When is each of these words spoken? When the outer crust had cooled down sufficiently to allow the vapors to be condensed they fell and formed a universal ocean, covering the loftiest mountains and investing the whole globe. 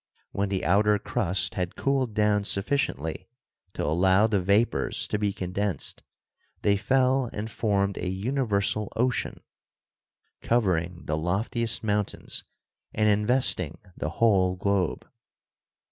When 0.31 0.49
the 0.49 0.65
outer 0.65 0.97
crust 0.97 1.53
had 1.53 1.75
cooled 1.75 2.15
down 2.15 2.43
sufficiently 2.43 3.29
to 3.73 3.85
allow 3.85 4.25
the 4.25 4.41
vapors 4.41 5.07
to 5.09 5.19
be 5.19 5.31
condensed 5.31 6.01
they 6.63 6.75
fell 6.75 7.29
and 7.31 7.51
formed 7.51 7.99
a 7.99 8.07
universal 8.09 8.91
ocean, 8.95 9.41
covering 10.41 11.05
the 11.05 11.17
loftiest 11.17 11.83
mountains 11.83 12.43
and 12.95 13.07
investing 13.09 13.77
the 13.95 14.09
whole 14.09 14.55
globe. 14.55 15.07